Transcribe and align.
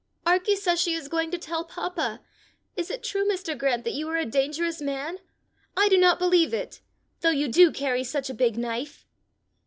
"Arkie 0.25 0.55
says 0.55 0.81
she 0.81 0.95
is 0.95 1.07
going 1.07 1.29
to 1.29 1.37
tell 1.37 1.63
papa. 1.63 2.21
Is 2.75 2.89
it 2.89 3.03
true, 3.03 3.23
Mr. 3.23 3.55
Grant, 3.55 3.83
that 3.83 3.93
you 3.93 4.09
are 4.09 4.17
a 4.17 4.25
dangerous 4.25 4.81
man? 4.81 5.19
I 5.77 5.89
do 5.89 5.97
not 5.99 6.17
believe 6.17 6.55
it 6.55 6.81
though 7.19 7.29
you 7.29 7.47
do 7.47 7.71
carry 7.71 8.03
such 8.03 8.27
a 8.27 8.33
big 8.33 8.57
knife." 8.57 9.05